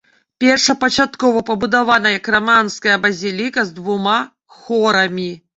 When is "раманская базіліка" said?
2.37-3.69